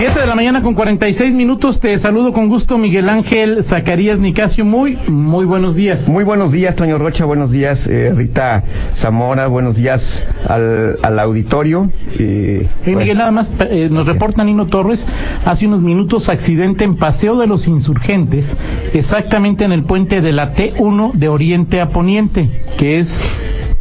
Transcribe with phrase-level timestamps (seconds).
[0.00, 1.78] 7 de la mañana con 46 minutos.
[1.78, 4.64] Te saludo con gusto, Miguel Ángel Zacarías Nicasio.
[4.64, 6.08] Muy, muy buenos días.
[6.08, 7.26] Muy buenos días, Toño Rocha.
[7.26, 9.46] Buenos días, eh, Rita Zamora.
[9.48, 10.02] Buenos días
[10.48, 11.90] al, al auditorio.
[12.18, 15.06] Eh, Miguel, nada más eh, nos reporta Nino Torres.
[15.44, 18.46] Hace unos minutos, accidente en Paseo de los Insurgentes,
[18.94, 23.20] exactamente en el puente de la T1 de Oriente a Poniente, que es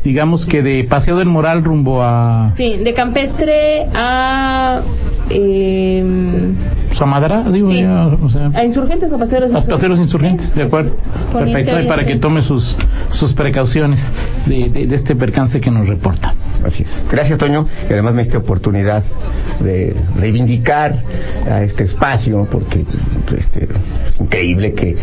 [0.04, 2.54] digamos que de Paseo del Moral rumbo a...
[2.58, 4.82] Sí, de Campestre a...
[5.30, 6.04] Eh,
[6.94, 9.76] Samadra, digo ya, o sea, a insurgentes o paseros insurgentes.
[9.76, 10.96] paseros insurgentes, de acuerdo.
[11.32, 12.76] Perfecto, y para que tome sus,
[13.12, 14.00] sus precauciones
[14.48, 16.34] de, de, de, este percance que nos reporta.
[16.66, 16.90] Así es.
[17.10, 19.04] Gracias, Toño, y además me diste oportunidad
[19.60, 20.98] de reivindicar
[21.50, 22.86] a este espacio, porque
[23.38, 24.98] este, es increíble que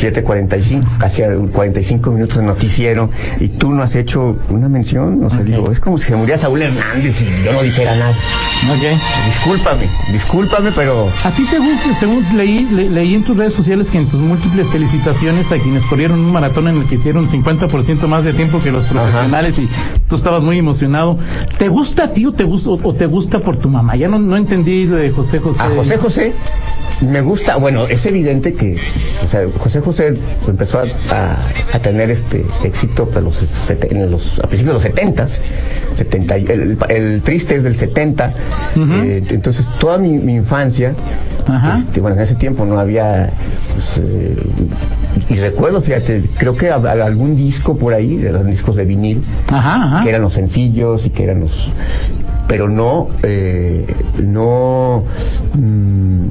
[0.00, 1.22] 7.45, casi
[1.52, 5.80] 45 minutos de noticiero, y tú no has hecho una mención, o sea, digo, es
[5.80, 8.14] como si se muriera Saúl Hernández y yo no dijera nada.
[8.76, 8.98] Okay.
[9.26, 11.10] Discúlpame, discúlpame, pero...
[11.24, 14.66] ¿A ti te gusta, según leí, leí en tus redes sociales que en tus múltiples
[14.68, 18.70] felicitaciones a quienes corrieron un maratón en el que hicieron 50% más de tiempo que
[18.70, 19.68] los profesionales y
[20.08, 21.18] tú estabas muy emocionado.
[21.58, 23.96] ¿Te gusta a ti o te gusta, o, te gusta por tu mamá?
[23.96, 25.62] Ya no, no entendí de José José.
[25.62, 26.34] A José José
[27.00, 28.76] me gusta, bueno, es evidente que
[29.24, 30.14] o sea, José José
[30.46, 33.36] empezó a, a, tener este éxito a, los,
[33.68, 35.28] en los, a principios de los 70,
[35.96, 38.34] 70 el, el, triste es del 70,
[38.76, 40.94] eh, entonces toda mi, mi infancia,
[41.78, 43.30] este, bueno, en ese tiempo no había,
[43.74, 44.36] pues, eh,
[45.28, 49.22] y recuerdo, fíjate, creo que algún disco por ahí, de los discos de vinil,
[50.02, 51.52] que eran los sencillos y que eran los
[52.50, 53.86] pero no eh,
[54.24, 55.04] no
[55.54, 56.26] mmm,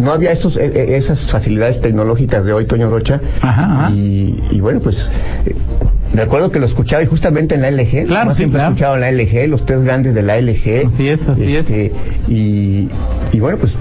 [0.00, 3.20] no había esos, e, e, esas facilidades tecnológicas de hoy, Toño Rocha.
[3.40, 4.96] Ajá, Y, y, bueno, pues
[5.46, 5.54] eh,
[6.14, 8.06] recuerdo que lo escuchaba y justamente en la LG.
[8.06, 8.72] Claro, sí, siempre claro.
[8.74, 10.86] escuchaba en la LG, los tres grandes de la LG.
[10.94, 11.92] Así es, así este, es.
[12.28, 12.88] Y,
[13.32, 13.72] y bueno, pues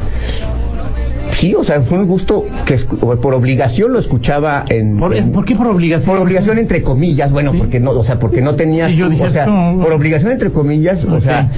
[1.39, 5.45] sí, o sea, fue un gusto que por obligación lo escuchaba en ¿Por, en, ¿por
[5.45, 6.09] qué por obligación?
[6.15, 7.57] Por obligación entre comillas, bueno, ¿Sí?
[7.59, 9.81] porque no, o sea, porque no tenías, Sí, yo dije, o sea, no.
[9.81, 11.49] por obligación entre comillas, o sea,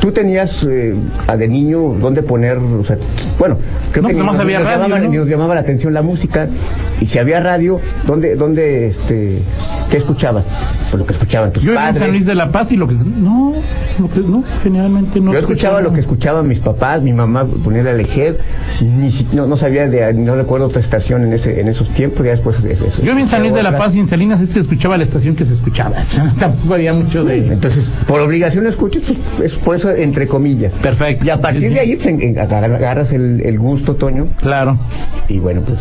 [0.00, 0.94] tú tenías eh,
[1.26, 2.96] a de niño dónde poner, o sea,
[3.38, 3.58] bueno,
[3.92, 5.08] creo No, que pues nos, había nos radio, llamaba, ¿no?
[5.10, 6.48] ni nos llamaba la atención la música
[7.00, 9.42] y si había radio, ¿dónde, dónde, este,
[9.90, 10.44] qué escuchabas?
[10.90, 12.02] Pues lo que escuchaban tus Yo vivía en padres.
[12.02, 13.54] San Luis de la Paz y lo que no,
[13.98, 15.32] lo que no, generalmente no.
[15.32, 18.36] Yo escuchaba lo que escuchaban mis papás, mi mamá ponía la LG,
[18.82, 22.32] ni no, no sabía de, no recuerdo otra estación en ese, en esos tiempos, ya
[22.32, 22.86] después de eso.
[23.02, 25.44] Yo en San Luis de la Paz y en Salinas se escuchaba la estación que
[25.44, 25.96] se escuchaba.
[26.40, 27.52] Tampoco había mucho de.
[27.52, 29.00] Entonces, por obligación lo escucho,
[29.36, 30.72] pues, es por eso entre comillas.
[30.74, 31.24] Perfecto.
[31.24, 34.78] Y a partir de ahí pues, en- en- agar- agarras el, el gusto, Toño, Claro.
[35.28, 35.78] y bueno, pues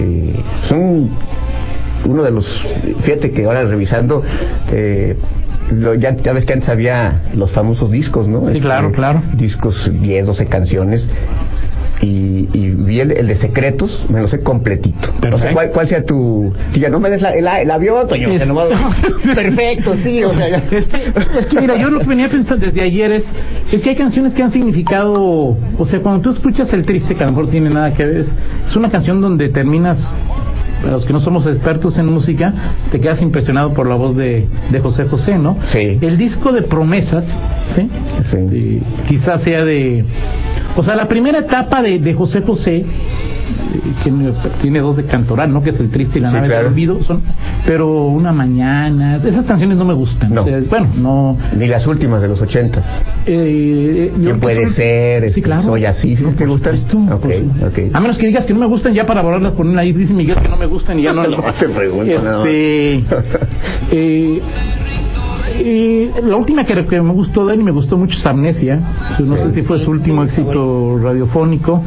[0.00, 0.34] eh,
[0.68, 1.10] son
[2.06, 2.46] uno de los,
[3.02, 4.22] fíjate que ahora revisando,
[4.72, 5.16] eh,
[5.70, 8.40] lo- ya, ya ves que antes había los famosos discos, ¿no?
[8.42, 9.22] Este, Sí, claro, claro.
[9.34, 11.04] Discos 10, 12 canciones.
[12.02, 15.06] Y, y vi el, el de secretos, me lo sé completito.
[15.08, 15.54] No sé Perfecto.
[15.54, 16.50] cuál, cuál sea tu.
[16.72, 18.30] Si ya no me des la, el, el avión, Toño.
[18.30, 18.42] Es-
[19.34, 20.62] Perfecto, sí, o sea, ya.
[20.70, 23.24] Es que, es que mira, yo lo que venía pensando desde ayer es,
[23.70, 27.22] es que hay canciones que han significado, o sea, cuando tú escuchas el triste, que
[27.22, 28.28] a lo mejor tiene nada que ver, es,
[28.66, 29.98] es una canción donde terminas,
[30.80, 32.54] para los que no somos expertos en música,
[32.90, 35.58] te quedas impresionado por la voz de, de José José, ¿no?
[35.60, 35.98] Sí.
[36.00, 37.24] El disco de promesas,
[37.76, 37.88] ¿sí?
[38.30, 38.36] Sí.
[38.52, 40.04] Eh, quizás sea de,
[40.80, 42.84] o sea, la primera etapa de, de José José, eh,
[44.02, 44.10] que
[44.62, 45.62] tiene dos de Cantoral, ¿no?
[45.62, 46.62] Que es el triste y la Sí, nave claro.
[46.64, 47.22] del olvido, son,
[47.66, 50.32] pero una mañana, esas canciones no me gustan.
[50.34, 50.42] No.
[50.42, 51.38] O sea, bueno, no.
[51.56, 52.84] Ni las últimas de los ochentas.
[53.26, 55.32] Eh, yo- ¿Quién puede ser?
[55.32, 55.62] Sí, claro.
[55.62, 56.76] Soy así, ¿sí No, te gustan?
[56.78, 57.66] supuesto, Ok, por supuesto.
[57.66, 57.78] ok.
[57.94, 60.12] A menos que digas que no me gustan ya para borrarlas por una ahí dice
[60.14, 61.22] Miguel que no me gustan y ya no.
[61.28, 62.46] No te pregunto nada más.
[62.46, 63.04] Este,
[63.92, 64.40] eh,
[65.62, 68.80] eh, la última que, que me gustó de él y me gustó mucho es Amnesia.
[69.20, 69.42] No Sí.
[69.42, 71.82] sé si fue su último éxito radiofónico.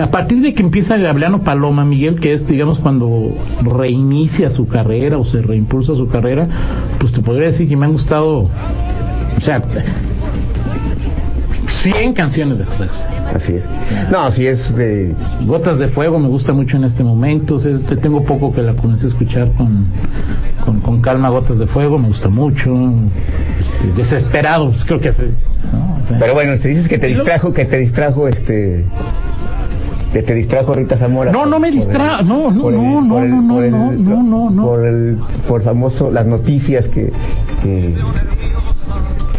[0.00, 5.18] A partir de que empieza Gabriano Paloma, Miguel, que es, digamos, cuando reinicia su carrera
[5.18, 6.46] o se reimpulsa su carrera,
[6.98, 8.48] pues te podría decir que me han gustado.
[9.36, 9.60] O sea,
[11.68, 13.04] 100 canciones de José José.
[13.34, 13.64] Así es.
[14.10, 15.14] No, sí es de...
[15.44, 17.56] Gotas de Fuego me gusta mucho en este momento.
[17.56, 19.86] o sea, te- tengo poco que la comencé a escuchar con,
[20.68, 21.28] con, con calma.
[21.30, 22.74] Gotas de Fuego me gusta mucho.
[23.60, 25.24] Este, desesperado, pues, creo que hace.
[25.72, 25.98] ¿no?
[26.02, 28.84] O sea, Pero bueno, te dices que te distrajo, que te distrajo este...
[30.12, 31.30] Que te distrajo Rita Zamora.
[31.30, 34.62] No, no me Por el- distra- no, no, no, no, no, no, no, no, no.
[34.64, 37.12] Por el, por famoso, las noticias que,
[37.62, 37.94] que,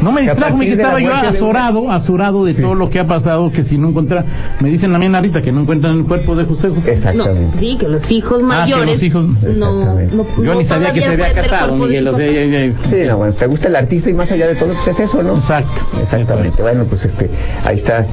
[0.01, 3.07] No me Que distrajo, de la estaba yo azorado, azorado de todo lo que ha
[3.07, 4.23] pasado, que si no encuentra,
[4.61, 6.91] me dicen también ahorita que no encuentran el cuerpo de José José.
[6.91, 6.93] No,
[7.25, 7.59] Exactamente.
[7.59, 10.15] sí, que los hijos Ah, que mayores los hijos- no, Exactamente.
[10.15, 12.95] no, Yo no ni sabía que se había casado, Miguel, o sea, ya- ya- Sí,
[13.07, 15.35] no, bueno, te gusta el artista y más allá de todo, pues es eso, ¿no?
[15.35, 15.81] Exacto.
[16.01, 16.61] Exactamente.
[16.61, 17.29] Bueno, pues este,
[17.65, 18.05] ahí está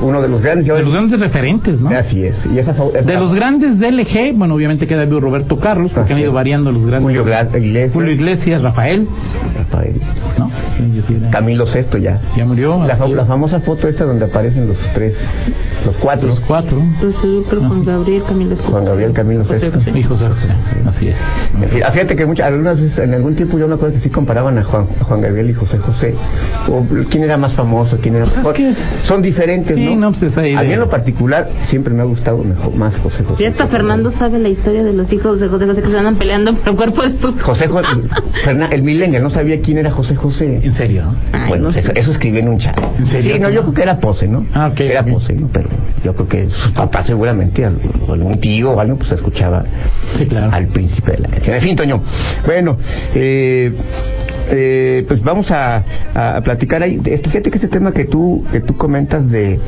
[0.00, 0.66] uno de los grandes.
[0.66, 1.90] De los grandes referentes, ¿no?
[1.90, 2.36] Así es.
[2.54, 6.18] Y esa, fa- De los grandes DLG, bueno, obviamente queda vivo Roberto Carlos, porque han
[6.20, 7.02] ido variando los grandes.
[7.16, 7.92] Julio Iglesias.
[7.92, 9.08] Julio Iglesias, Rafael,
[9.56, 9.94] Rafael.
[10.38, 10.50] ¿no?
[10.76, 12.20] Sí, era- Camilo Sesto ya.
[12.36, 12.84] Ya murió.
[12.86, 13.10] La, es.
[13.10, 15.14] la famosa foto esa donde aparecen los tres,
[15.84, 16.28] los cuatro.
[16.28, 16.78] Los cuatro.
[16.78, 18.70] Entonces, yo creo Juan Gabriel, Camilo Sesto.
[18.70, 19.44] Juan Gabriel, Camilo.
[19.44, 19.70] José.
[19.94, 20.48] Y José José.
[20.86, 21.16] Así es.
[21.60, 24.00] En fin, ah, Fíjate que muchas, algunas veces, en algún tiempo yo me acuerdo que
[24.00, 26.14] sí comparaban a Juan, a Juan Gabriel y José José.
[26.68, 28.54] O quién era más famoso, quién era Pues es mejor.
[28.54, 28.74] que-
[29.04, 30.00] Son diferentes, Sí, ¿no?
[30.00, 30.60] no, pues esa idea.
[30.60, 33.42] A mí en lo particular siempre me ha gustado mejor, más José José.
[33.42, 36.16] Ya hasta Fernando sabe la historia de los hijos de José José que se andan
[36.16, 37.88] peleando por el cuerpo de su José José,
[38.44, 40.60] Fernan- el millennial no sabía quién era José José.
[40.62, 41.02] En serio.
[41.04, 41.14] ¿no?
[41.32, 41.80] Ay, Bueno, no sé.
[41.80, 42.74] eso, eso escribí en un chat.
[42.98, 43.34] ¿En serio?
[43.34, 44.46] Sí, no, yo creo que era pose, ¿no?
[44.54, 45.48] Ah, ok, Era pose, ¿no?
[45.52, 45.68] Pero
[46.04, 49.64] yo creo que sus papás seguramente, algún tío o algo, pues escuchaba
[50.16, 50.50] Sí, claro.
[50.52, 51.56] al príncipe de la canción.
[51.56, 52.02] En fin, Toño.
[52.46, 52.76] Bueno,
[53.14, 53.72] eh,
[54.50, 55.84] eh, pues vamos a,
[56.14, 57.00] a platicar ahí.
[57.04, 59.58] Este, fíjate que este tema que tú que tú comentas de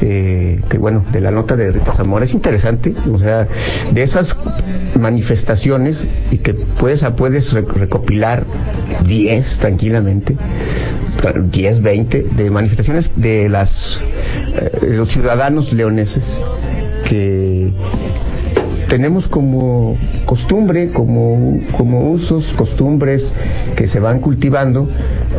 [0.00, 3.46] eh, que bueno de la nota de Rita Zamora es interesante, o sea,
[3.92, 4.36] de esas
[4.98, 5.96] manifestaciones
[6.30, 8.44] y que puedes puedes re- recopilar
[9.06, 10.36] 10 tranquilamente.
[11.50, 14.00] 10, 20 de manifestaciones de las
[14.54, 16.24] eh, los ciudadanos leoneses
[17.08, 17.72] que
[18.90, 19.96] tenemos como
[20.26, 23.32] costumbre, como, como usos, costumbres
[23.76, 24.88] que se van cultivando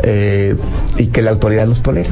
[0.03, 0.55] eh,
[0.97, 2.11] y que la autoridad los tolera.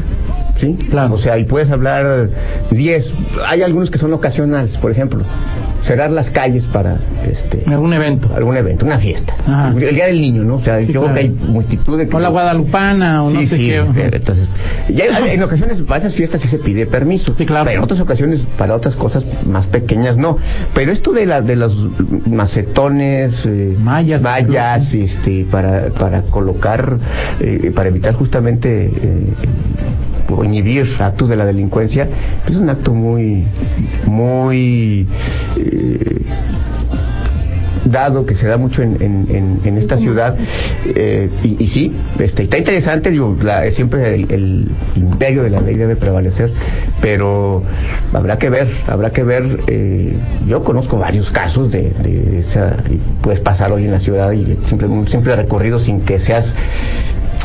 [0.59, 0.75] ¿Sí?
[0.89, 1.13] Claro.
[1.13, 2.29] O sea, y puedes hablar
[2.71, 3.11] 10,
[3.47, 5.23] hay algunos que son ocasionales, por ejemplo,
[5.83, 6.97] cerrar las calles para
[7.31, 8.29] este algún evento.
[8.35, 9.33] algún evento, una fiesta.
[9.47, 9.69] Ajá.
[9.77, 10.55] El día del niño, ¿no?
[10.57, 11.13] O sea, Sí, yo claro.
[11.13, 13.77] creo que hay multitud de O la guadalupana, o no sé sí, qué.
[14.11, 14.49] entonces,
[14.93, 17.63] ya hay- en ocasiones para esas fiestas sí se pide permiso, Sí, claro.
[17.65, 20.37] pero en otras ocasiones para otras cosas más pequeñas no.
[20.73, 21.73] Pero esto de la de los
[22.27, 26.97] macetones, eh, Mallas, mallas, este, para para colocar,
[27.39, 29.33] eh, para evitar justamente eh,
[30.31, 32.07] o inhibir actos de la delincuencia,
[32.47, 33.45] es un acto muy
[34.05, 35.07] muy
[35.57, 36.21] eh,
[37.85, 40.35] dado que se da mucho en, en, en, en esta ciudad
[40.85, 45.61] eh, y, y sí este, está interesante digo la- siempre el, el imperio de la
[45.61, 46.51] ley debe prevalecer
[47.01, 47.63] pero
[48.13, 50.13] habrá que ver habrá que ver eh,
[50.47, 54.57] yo conozco varios casos de, de esa y puedes pasar hoy en la ciudad y
[54.67, 56.53] simple, un simple recorrido sin que seas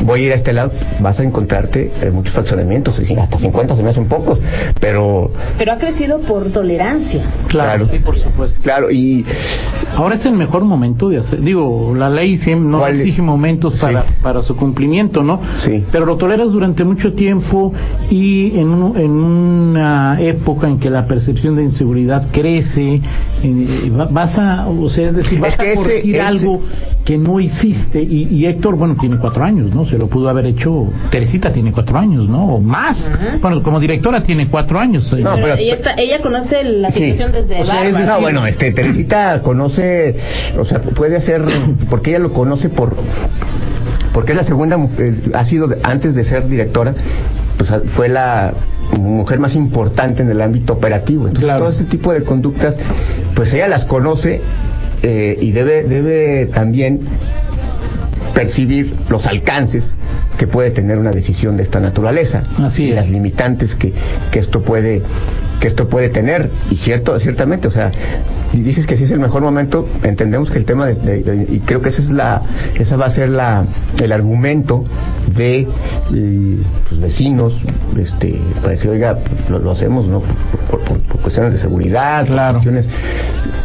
[0.03, 3.75] voy a ir a este lado, vas a encontrarte eh, muchos fraccionamientos, y hasta 50
[3.75, 4.39] se me hacen pocos,
[4.79, 7.21] pero Pero ha crecido por tolerancia.
[7.47, 7.87] Claro, Claro.
[7.87, 8.59] sí, por supuesto.
[8.61, 9.25] claro, y
[9.95, 11.39] Ahora es el mejor momento de hacer.
[11.41, 12.99] Digo, la ley siempre no ¿Cuál?
[12.99, 14.13] exige momentos para, Sí.
[14.21, 15.39] para su cumplimiento, ¿no?
[15.59, 15.83] Sí.
[15.91, 17.71] Pero lo toleras durante mucho tiempo
[18.09, 23.01] y en, un- en una época en que la percepción de inseguridad crece,
[24.11, 26.61] vas a, o sea, es decir, vas Es que a corregir ese- algo
[27.03, 28.01] que no hiciste.
[28.01, 29.85] Y, y Héctor, bueno, tiene cuatro años, ¿no?
[29.87, 30.87] Se lo pudo haber hecho.
[31.11, 32.45] Teresita tiene cuatro años, ¿no?
[32.55, 33.07] O más.
[33.07, 33.37] Ajá.
[33.41, 35.11] Bueno, como directora tiene cuatro años.
[35.13, 35.17] eh.
[35.21, 36.99] No, pero, pero- ella, está, ella conoce la Sí.
[37.11, 38.13] situación desde O sea, es Bárbara.
[38.15, 40.15] No, bueno, este, Teresita conoce,
[40.59, 41.41] o sea, puede hacer,
[41.89, 42.95] porque ella lo conoce por,
[44.13, 46.93] porque es la segunda, mu- eh, ha sido, de- antes de ser directora,
[47.67, 48.53] pues fue la
[48.97, 51.23] mujer más importante en el ámbito operativo.
[51.27, 51.59] Entonces, Claro.
[51.65, 52.75] todo ese tipo de conductas,
[53.35, 54.41] pues ella las conoce
[55.03, 57.01] eh, y debe, debe también
[58.33, 59.83] percibir los alcances
[60.37, 62.95] que puede tener una decisión de esta naturaleza Así y es.
[62.95, 63.93] las limitantes que,
[64.31, 65.01] que esto puede
[65.61, 67.91] que esto puede tener y cierto ciertamente o sea
[68.51, 71.53] y dices que sí es el mejor momento entendemos que el tema de, de- de-
[71.55, 72.41] y creo que esa es la
[72.77, 73.63] esa va a ser la
[74.03, 74.83] el argumento
[75.35, 75.67] de
[76.13, 76.57] eh,
[76.89, 77.53] pues, vecinos
[77.97, 79.17] este para decir oiga
[79.49, 80.21] lo, lo hacemos no
[80.69, 82.53] por, por- por cuestiones de seguridad Claro.
[82.59, 82.87] cuestiones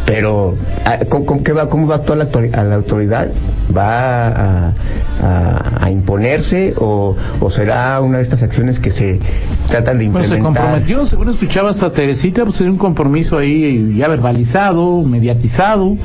[0.06, 3.28] pero ah, ¿cómo, cómo- qué va, cómo va a actuar la, autori- a la autoridad?
[3.76, 4.72] ¿Va a,
[5.20, 9.20] a- a imponerse o, o será una de estas acciones que se
[9.68, 10.62] tratan de Bueno, se implementar?
[10.64, 15.96] comprometió, según escuchabas a Teresita, pues sería un compromiso ahí ya verbalizado, mediatizado.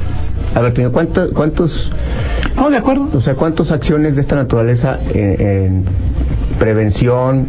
[0.56, 1.92] A ver, Toño, ¿cuánto- ¿cuántos,
[2.56, 3.10] No, de acuerdo.
[3.14, 5.86] o sea, cuántas acciones de esta naturaleza en, en
[6.58, 7.48] prevención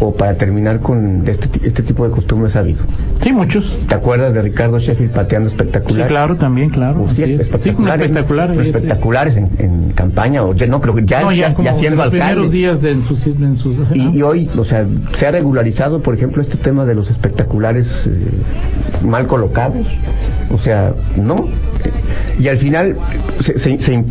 [0.00, 2.80] o para terminar con este, este tipo de costumbres ha habido?
[3.22, 3.64] Sí, muchos.
[3.88, 6.08] ¿Te acuerdas de Ricardo Sheffield pateando Sí, espectacular?
[6.08, 7.06] claro, también, claro.
[7.10, 7.16] Sí.
[7.24, 8.48] Sí, espectaculares, espectacular.
[8.50, 8.60] ¿no?
[8.60, 11.62] es- es- espectaculares en, en campaña o ya no creo que ya, no, ya, ya,
[11.62, 14.84] ya siendo los primeros días de en sus, en sus- Y, y hoy, o sea,
[15.16, 19.86] se ha regularizado, por ejemplo, este tema de los espectaculares eh, mal colocados.
[20.50, 21.46] O sea, no.
[22.38, 22.96] Y al final
[23.40, 24.04] se, se,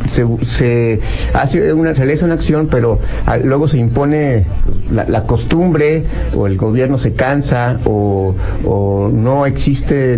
[0.57, 0.99] se,
[1.33, 4.45] hace una, se realiza una acción, pero ah, luego se impone
[4.91, 6.03] la, la costumbre
[6.35, 10.17] o el gobierno se cansa o, o no existe,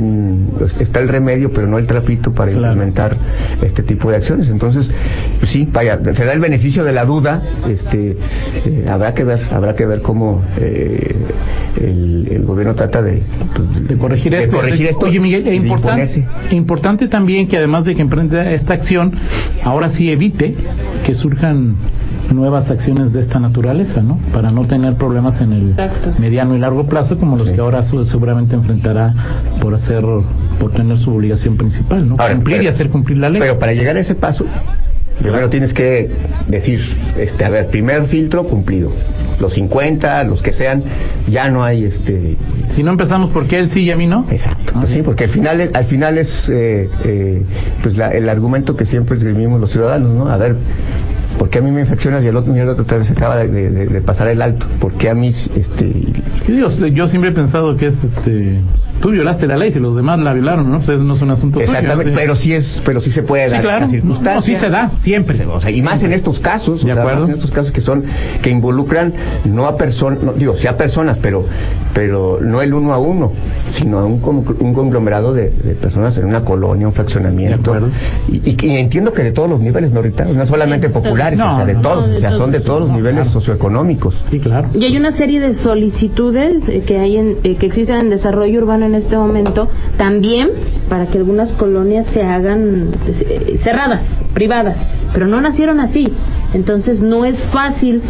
[0.57, 2.73] pues, está el remedio, pero no el trapito para Claro.
[2.73, 3.15] implementar
[3.61, 4.47] este tipo de acciones.
[4.49, 4.89] Entonces,
[5.39, 8.17] pues sí, vaya, se da el beneficio de la duda, este,
[8.65, 11.15] eh, habrá que ver, habrá que ver cómo eh,
[11.79, 13.21] el, el gobierno trata de,
[13.55, 14.55] pues, de corregir de esto.
[14.55, 19.11] corregir esto Oye, Miguel, es importante, importante también que además de que emprenda esta acción,
[19.65, 20.55] ahora sí evite
[21.05, 21.75] que surjan
[22.33, 24.17] nuevas acciones de esta naturaleza, ¿no?
[24.31, 26.13] Para no tener problemas en el Exacto.
[26.17, 27.55] mediano y largo plazo como los Sí.
[27.55, 29.13] que ahora su- seguramente enfrentará
[29.59, 30.01] por hacer,
[30.61, 32.15] por tener su obligación principal, ¿no?
[32.19, 33.41] Ahora, cumplir y hacer cumplir la ley.
[33.41, 34.45] Pero para llegar a ese paso,
[35.21, 36.09] primero tienes que
[36.47, 36.79] decir,
[37.17, 38.93] este, a ver, primer filtro cumplido.
[39.39, 40.83] Los 50, los que sean,
[41.29, 42.35] ya no hay este
[42.75, 44.25] si no empezamos porque él sí y a mí no.
[44.29, 47.41] Exacto, Ah, pues sí, porque al final, es- al final es eh, eh,
[47.81, 50.29] pues la- el argumento que siempre esgrimimos los ciudadanos, ¿no?
[50.29, 50.55] A ver,
[51.37, 53.47] ¿por qué a mí me infeccionas y el otro, y el otro vez acaba de,
[53.69, 54.65] de- de pasar el alto?
[54.79, 55.91] ¿Por qué a mí, este,
[56.45, 56.69] ¿Qué digo?
[56.69, 58.59] Yo siempre he pensado que es este.
[59.01, 60.77] Tú violaste la ley, si los demás la violaron, ¿no?
[60.79, 63.51] Pues eso no es un asunto exactamente, pero sí es, pero sí se puede Sí,
[63.53, 63.87] dar claro.
[63.87, 64.35] circunstancia.
[64.35, 65.45] No, sí se da, siempre.
[65.45, 67.21] O sea, y más en estos casos, o De sea, acuerdo.
[67.21, 68.03] más en estos casos que son
[68.41, 69.13] que involucran
[69.45, 71.45] no a personas, no, digo, sí a personas, pero
[71.93, 73.31] pero no el uno a uno,
[73.71, 77.71] sino a un, con- un conglomerado de, de personas en una colonia, un fraccionamiento.
[77.71, 77.95] De acuerdo.
[78.29, 80.89] Y, y, y entiendo que de todos los niveles, no Rita, no solamente
[81.37, 82.79] populares, No, o sea, de no, todos, no, de o sea, son de todos.
[82.81, 83.31] los No, niveles claro.
[83.39, 84.15] socioeconómicos.
[84.29, 84.69] Sí, claro.
[84.73, 88.59] Y hay una serie de solicitudes eh, que hay en, eh, que existen en desarrollo
[88.61, 89.67] urbano en este momento,
[89.97, 90.49] también
[90.89, 94.01] para que algunas colonias se hagan eh, cerradas,
[94.33, 94.77] privadas,
[95.13, 96.07] pero no nacieron así.
[96.53, 98.01] Entonces no es fácil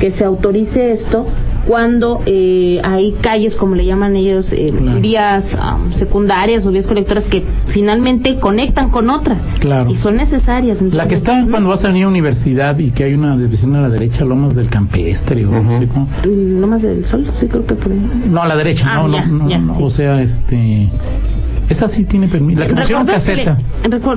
[0.00, 1.26] que se autorice esto
[1.66, 5.00] cuando eh, hay calles, como le llaman ellos, eh, Claro.
[5.00, 9.90] vías am, secundarias o vías colectoras que finalmente conectan con otras Claro.
[9.90, 10.80] y son necesarias.
[10.82, 13.74] La que Entonces, está cuando vas a venir a universidad y que hay una división
[13.76, 15.78] a la derecha, Lomas del Campestre o no Ujú.
[15.80, 16.08] sé cómo.
[16.26, 17.26] ¿No más del sol?
[17.32, 18.00] Sí, creo que por ahí.
[18.30, 19.82] No, a la derecha, Ah, no, ya, no, no, ya, no, sí.
[19.82, 20.88] o sea, este...
[21.68, 22.60] Esa sí tiene permiso.
[22.60, 23.58] La que pusieron ¿Recuerdas que caseta.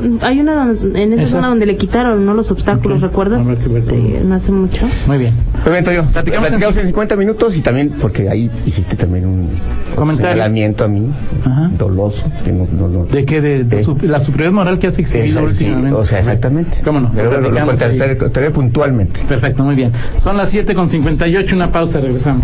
[0.07, 1.31] le- hay una donde- en esa, ¿Esa?
[1.37, 3.09] zona donde le quitaron no los obstáculos, Ok.
[3.09, 3.41] ¿recuerdas?
[3.41, 3.83] Habrá que ver.
[3.91, 4.87] Eh, no hace mucho.
[5.07, 5.33] Muy bien.
[5.63, 6.03] Muy bien, Toyo.
[6.11, 9.49] Platicamos Platicamos, en- en 50 minutos y también, porque ahí hiciste también un
[9.95, 10.31] Comentario.
[10.33, 11.07] señalamiento a mí,
[11.45, 11.71] Ajá.
[11.77, 12.21] doloso.
[12.45, 13.41] que no- no- no- ¿De qué?
[13.41, 15.97] De, de su- la superioridad moral que has exhibido Esa, sí, últimamente.
[15.99, 16.77] o sea, exactamente.
[16.85, 17.11] ¿Cómo no?
[17.13, 19.19] Pero Lo lo, contestaré, contestaré puntualmente.
[19.27, 19.91] Perfecto, muy bien.
[20.21, 22.43] Son las 7 con 58, una pausa, regresamos.